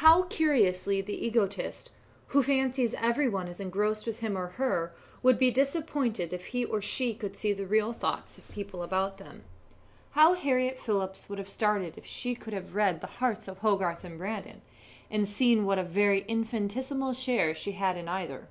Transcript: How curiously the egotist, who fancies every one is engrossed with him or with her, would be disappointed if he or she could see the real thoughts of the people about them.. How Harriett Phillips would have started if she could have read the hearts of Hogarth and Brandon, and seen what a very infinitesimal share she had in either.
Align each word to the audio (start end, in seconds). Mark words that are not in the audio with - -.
How 0.00 0.22
curiously 0.22 1.02
the 1.02 1.26
egotist, 1.26 1.90
who 2.28 2.42
fancies 2.42 2.94
every 2.94 3.28
one 3.28 3.46
is 3.48 3.60
engrossed 3.60 4.06
with 4.06 4.20
him 4.20 4.34
or 4.34 4.46
with 4.46 4.54
her, 4.54 4.94
would 5.22 5.38
be 5.38 5.50
disappointed 5.50 6.32
if 6.32 6.46
he 6.46 6.64
or 6.64 6.80
she 6.80 7.12
could 7.12 7.36
see 7.36 7.52
the 7.52 7.66
real 7.66 7.92
thoughts 7.92 8.38
of 8.38 8.46
the 8.46 8.52
people 8.54 8.82
about 8.82 9.18
them.. 9.18 9.42
How 10.12 10.32
Harriett 10.32 10.78
Phillips 10.78 11.28
would 11.28 11.38
have 11.38 11.50
started 11.50 11.98
if 11.98 12.06
she 12.06 12.34
could 12.34 12.54
have 12.54 12.74
read 12.74 13.02
the 13.02 13.06
hearts 13.20 13.46
of 13.46 13.58
Hogarth 13.58 14.04
and 14.04 14.16
Brandon, 14.16 14.62
and 15.10 15.28
seen 15.28 15.66
what 15.66 15.78
a 15.78 15.82
very 15.82 16.20
infinitesimal 16.22 17.12
share 17.12 17.54
she 17.54 17.72
had 17.72 17.98
in 17.98 18.08
either. 18.08 18.48